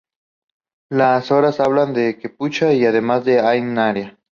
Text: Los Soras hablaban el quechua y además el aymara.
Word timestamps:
Los 0.89 1.25
Soras 1.27 1.59
hablaban 1.59 1.95
el 1.95 2.17
quechua 2.17 2.73
y 2.73 2.85
además 2.87 3.27
el 3.27 3.45
aymara. 3.45 4.17